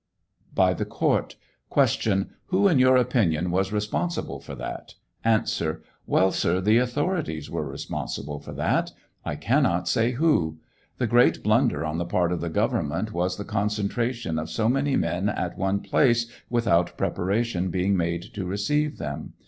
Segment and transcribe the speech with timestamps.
[0.55, 1.35] By the Court:
[1.71, 2.25] Q.
[2.47, 4.95] Who, in your opinion, was responsible for that?
[5.23, 5.37] A.
[6.07, 8.93] Well, sir, the authorities were responsible for that.
[9.23, 10.57] I cannot say who.
[10.97, 14.95] The great blunder on the part of the government was the concentration oi so many
[14.95, 19.33] men at one place without preparation being made to receive them.